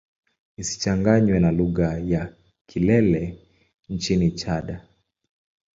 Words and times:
Isichanganywe 0.61 1.37
na 1.39 1.51
lugha 1.51 1.87
ya 2.11 2.33
Kilele 2.69 3.23
nchini 3.89 4.31
Chad. 4.31 4.79